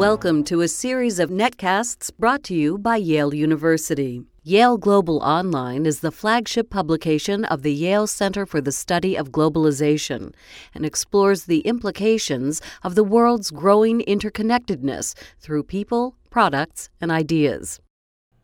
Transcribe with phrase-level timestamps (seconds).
[0.00, 4.22] Welcome to a series of netcasts brought to you by Yale University.
[4.42, 9.30] Yale Global Online is the flagship publication of the Yale Center for the Study of
[9.30, 10.32] Globalization
[10.74, 17.78] and explores the implications of the world's growing interconnectedness through people, products, and ideas.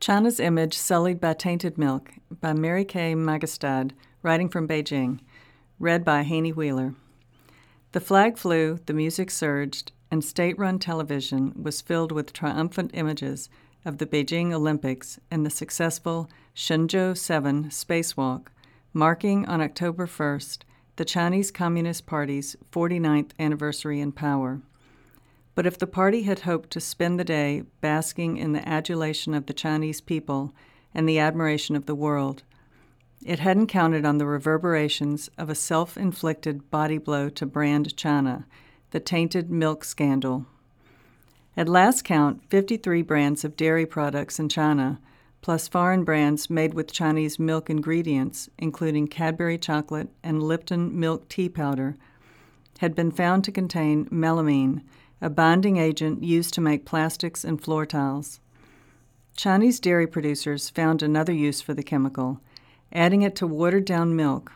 [0.00, 2.10] China's Image Sullied by Tainted Milk
[2.40, 3.92] by Mary Kay Magistad,
[4.24, 5.20] writing from Beijing.
[5.78, 6.96] Read by Haney Wheeler.
[7.92, 13.48] The flag flew, the music surged, and state run television was filled with triumphant images
[13.84, 18.46] of the Beijing Olympics and the successful Shenzhou 7 spacewalk,
[18.92, 20.58] marking on October 1st
[20.94, 24.60] the Chinese Communist Party's 49th anniversary in power.
[25.56, 29.46] But if the party had hoped to spend the day basking in the adulation of
[29.46, 30.54] the Chinese people
[30.94, 32.44] and the admiration of the world,
[33.24, 38.46] it hadn't counted on the reverberations of a self inflicted body blow to brand China,
[38.94, 40.46] the tainted milk scandal.
[41.56, 45.00] At last count, 53 brands of dairy products in China,
[45.42, 51.48] plus foreign brands made with Chinese milk ingredients, including Cadbury chocolate and Lipton milk tea
[51.48, 51.96] powder,
[52.78, 54.82] had been found to contain melamine
[55.20, 58.38] a bonding agent used to make plastics and floor tiles.
[59.36, 62.38] Chinese dairy producers found another use for the chemical,
[62.92, 64.52] adding it to watered down milk,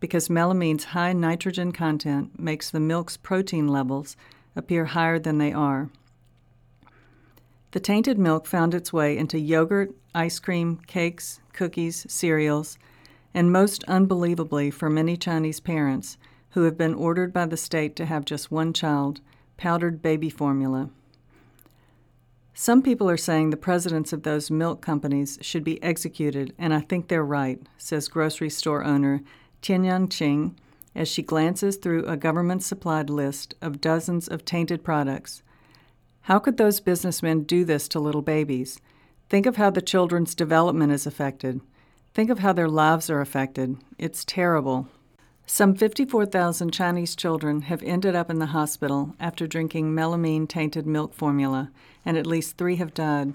[0.00, 4.16] because melamine's high nitrogen content makes the milk's protein levels
[4.54, 5.90] appear higher than they are.
[7.72, 12.78] The tainted milk found its way into yogurt, ice cream, cakes, cookies, cereals,
[13.34, 16.16] and most unbelievably for many Chinese parents
[16.50, 19.20] who have been ordered by the state to have just one child
[19.56, 20.88] powdered baby formula.
[22.54, 26.80] Some people are saying the presidents of those milk companies should be executed, and I
[26.80, 29.22] think they're right, says grocery store owner
[29.62, 30.54] Tianyang Qing
[30.94, 35.42] as she glances through a government supplied list of dozens of tainted products.
[36.22, 38.80] How could those businessmen do this to little babies?
[39.28, 41.60] Think of how the children's development is affected.
[42.14, 43.76] Think of how their lives are affected.
[43.98, 44.88] It's terrible.
[45.46, 51.14] Some 54,000 Chinese children have ended up in the hospital after drinking melamine tainted milk
[51.14, 51.70] formula,
[52.04, 53.32] and at least three have died.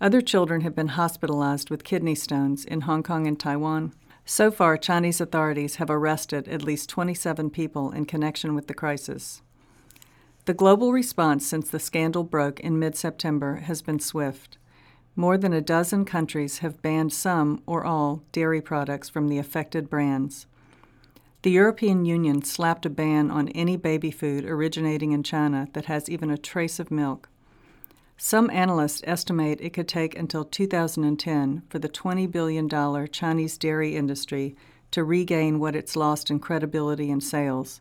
[0.00, 3.92] Other children have been hospitalized with kidney stones in Hong Kong and Taiwan.
[4.26, 9.42] So far, Chinese authorities have arrested at least 27 people in connection with the crisis.
[10.46, 14.56] The global response since the scandal broke in mid September has been swift.
[15.14, 19.88] More than a dozen countries have banned some or all dairy products from the affected
[19.88, 20.46] brands.
[21.42, 26.08] The European Union slapped a ban on any baby food originating in China that has
[26.08, 27.28] even a trace of milk.
[28.16, 32.68] Some analysts estimate it could take until 2010 for the $20 billion
[33.08, 34.56] Chinese dairy industry
[34.92, 37.80] to regain what it's lost in credibility and sales.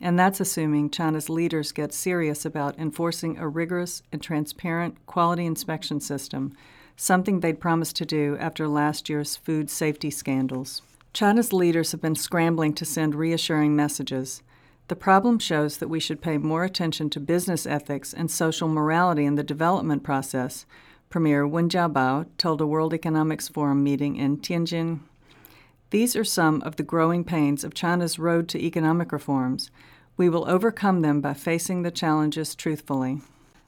[0.00, 6.00] And that's assuming China's leaders get serious about enforcing a rigorous and transparent quality inspection
[6.00, 6.54] system,
[6.96, 10.80] something they'd promised to do after last year's food safety scandals.
[11.12, 14.42] China's leaders have been scrambling to send reassuring messages.
[14.90, 19.24] The problem shows that we should pay more attention to business ethics and social morality
[19.24, 20.66] in the development process,
[21.08, 24.98] Premier Wen Jiabao told a World Economics Forum meeting in Tianjin.
[25.90, 29.70] These are some of the growing pains of China's road to economic reforms.
[30.16, 33.20] We will overcome them by facing the challenges truthfully.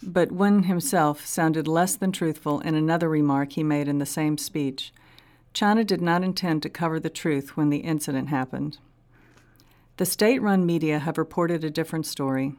[0.03, 4.39] But Wen himself sounded less than truthful in another remark he made in the same
[4.39, 4.93] speech.
[5.55, 8.79] China did not intend to cover the truth when the incident happened.
[9.99, 12.55] The state run media have reported a different story.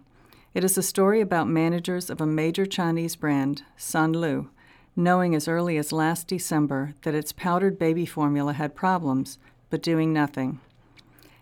[0.53, 4.49] It is a story about managers of a major Chinese brand, Sanlu,
[4.95, 9.39] knowing as early as last December that its powdered baby formula had problems,
[9.71, 10.59] but doing nothing.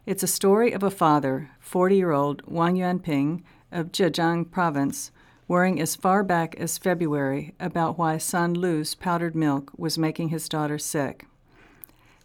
[0.05, 5.11] It's a story of a father, 40 year old Wang Yuanping of Zhejiang province,
[5.49, 10.77] worrying as far back as February about why Sanlu's powdered milk was making his daughter
[10.77, 11.25] sick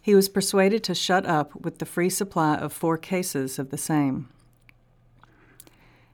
[0.07, 3.77] he was persuaded to shut up with the free supply of four cases of the
[3.77, 4.29] same.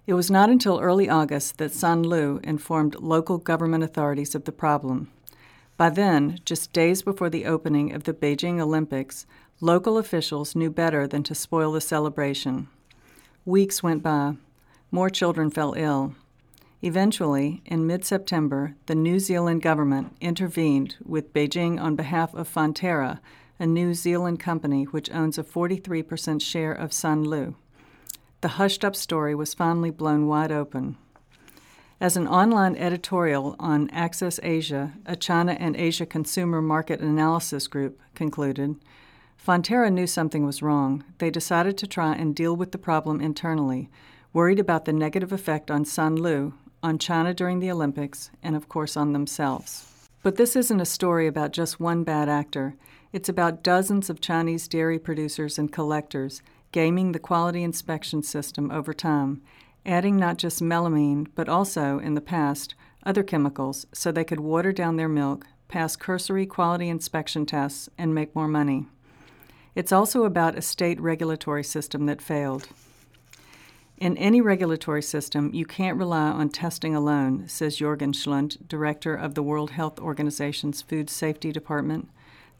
[0.08, 5.12] It was not until early August that Sanlu informed local government authorities of the problem.
[5.78, 9.28] By then, just days before the opening of the Beijing Olympics,
[9.62, 12.70] local officials knew better than to spoil the celebration.
[13.46, 14.38] Weeks went by.
[14.90, 16.16] More children fell ill.
[16.82, 23.20] Eventually, in mid September, the New Zealand government intervened with Beijing on behalf of Fonterra
[23.60, 27.56] a New Zealand company which owns a 43% share of Sanlu.
[28.42, 30.98] The hushed up story was finally blown wide open.
[32.02, 38.02] As an online editorial on Access Asia, a China and Asia consumer market analysis group,
[38.14, 38.76] concluded,
[39.42, 41.04] Fonterra knew something was wrong.
[41.20, 43.90] They decided to try and deal with the problem internally,
[44.34, 48.98] worried about the negative effect on Sanlu, on China during the Olympics, and of course
[48.98, 50.10] on themselves.
[50.24, 52.76] But this isn't a story about just one bad actor.
[53.14, 58.92] It's about dozens of Chinese dairy producers and collectors gaming the quality inspection system over
[58.92, 59.44] time,
[59.86, 62.74] adding not just melamine, but also, in the past,
[63.06, 68.16] other chemicals so they could water down their milk, pass cursory quality inspection tests, and
[68.16, 68.88] make more money.
[69.76, 72.68] It's also about a state regulatory system that failed.
[73.98, 79.36] In any regulatory system, you can't rely on testing alone, says Jorgen Schlundt, director of
[79.36, 82.10] the World Health Organization's Food Safety Department.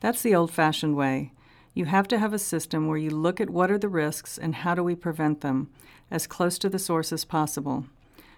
[0.04, 1.32] That's the old fashioned way.
[1.74, 4.54] You have to have a system where you look at what are the risks and
[4.54, 5.70] how do we prevent them,
[6.12, 7.86] as close to the source as possible.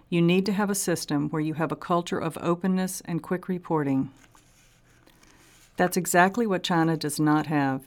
[0.08, 3.48] You need to have a system where you have a culture of openness and quick
[3.48, 4.12] reporting.
[5.76, 7.82] That's exactly what China does not have.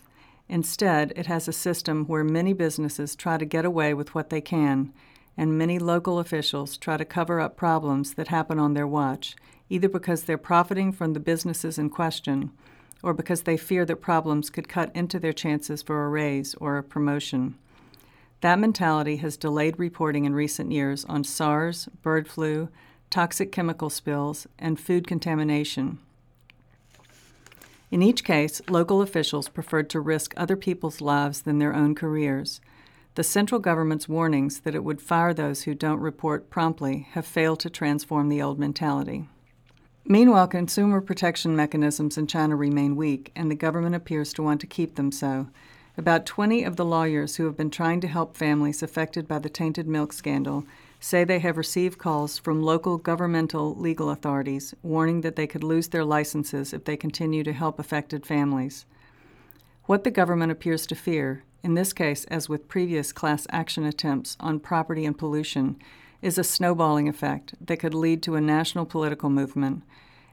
[0.50, 4.42] Instead, it has a system where many businesses try to get away with what they
[4.42, 4.92] can,
[5.38, 9.38] and many local officials try to cover up problems that happen on their watch,
[9.70, 12.52] either because they're profiting from the businesses in question
[13.02, 16.78] or because they fear that problems could cut into their chances for a raise or
[16.78, 17.56] a promotion.
[18.42, 22.70] That mentality has delayed reporting in recent years on SARS, bird flu,
[23.10, 26.00] toxic chemical spills, and food contamination.
[27.92, 32.62] In each case, local officials preferred to risk other people's lives than their own careers.
[33.16, 37.60] The central government's warnings that it would fire those who don't report promptly have failed
[37.62, 39.28] to transform the old mentality.
[40.12, 44.66] Meanwhile, consumer protection mechanisms in China remain weak, and the government appears to want to
[44.66, 45.50] keep them so.
[46.00, 49.50] About 20 of the lawyers who have been trying to help families affected by the
[49.50, 50.66] tainted milk scandal
[51.00, 55.90] say they have received calls from local governmental legal authorities warning that they could lose
[55.90, 58.88] their licenses if they continue to help affected families.
[59.86, 64.38] What the government appears to fear, in this case as with previous class action attempts
[64.40, 65.76] on property and pollution,
[66.22, 69.84] is a snowballing effect that could lead to a national political movement.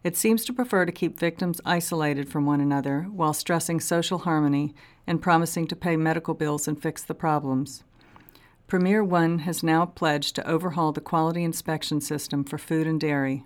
[0.03, 4.75] It seems to prefer to keep victims isolated from one another while stressing social harmony
[5.07, 7.83] and promising to pay medical bills and fix the problems.
[8.67, 13.45] Premier Wen has now pledged to overhaul the quality inspection system for food and dairy.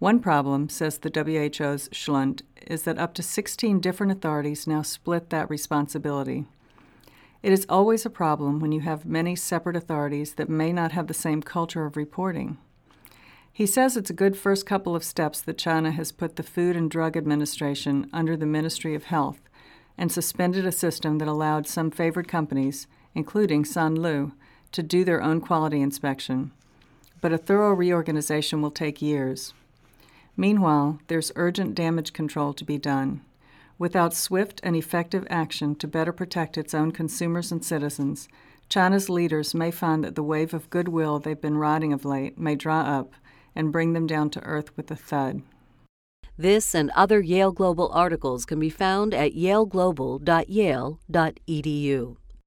[0.00, 5.30] One problem, says the WHO's Schlundt, is that up to 16 different authorities now split
[5.30, 6.46] that responsibility.
[7.42, 11.06] It is always a problem when you have many separate authorities that may not have
[11.06, 12.58] the same culture of reporting.
[13.52, 16.76] He says it's a good first couple of steps that China has put the Food
[16.76, 19.40] and Drug Administration under the Ministry of Health
[19.96, 24.32] and suspended a system that allowed some favored companies, including Sanlu,
[24.72, 26.52] to do their own quality inspection,
[27.20, 29.52] but a thorough reorganization will take years.
[30.36, 33.22] Meanwhile, there's urgent damage control to be done.
[33.80, 38.28] Without swift and effective action to better protect its own consumers and citizens,
[38.68, 42.54] China's leaders may find that the wave of goodwill they've been riding of late may
[42.54, 43.14] dry up
[43.54, 45.40] and bring them down to earth with a thud.
[46.36, 52.16] This and other Yale Global articles can be found at yaleglobal.yale.edu.